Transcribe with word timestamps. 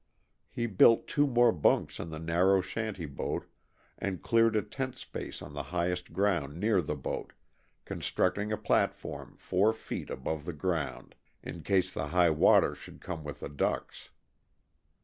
He 0.49 0.65
built 0.65 1.05
two 1.07 1.27
more 1.27 1.51
bunks 1.51 1.99
in 1.99 2.09
the 2.09 2.17
narrow 2.17 2.59
shanty 2.59 3.05
boat 3.05 3.45
and 3.99 4.23
cleared 4.23 4.55
a 4.55 4.63
tent 4.63 4.97
space 4.97 5.43
on 5.43 5.53
the 5.53 5.61
highest 5.69 6.11
ground 6.11 6.59
near 6.59 6.81
the 6.81 6.95
boat, 6.95 7.33
constructing 7.85 8.51
a 8.51 8.57
platform 8.57 9.35
four 9.37 9.73
feet 9.73 10.09
above 10.09 10.45
the 10.45 10.53
ground, 10.53 11.13
in 11.43 11.61
case 11.61 11.91
the 11.91 12.07
high 12.07 12.31
water 12.31 12.73
should 12.73 12.99
come 12.99 13.23
with 13.23 13.41
the 13.41 13.47
ducks. 13.49 14.09